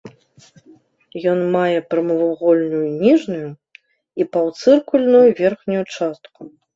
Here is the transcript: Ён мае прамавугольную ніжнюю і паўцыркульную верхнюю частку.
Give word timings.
Ён 1.31 1.39
мае 1.55 1.79
прамавугольную 1.91 2.81
ніжнюю 3.03 3.49
і 4.23 4.27
паўцыркульную 4.37 5.21
верхнюю 5.41 5.83
частку. 5.95 6.41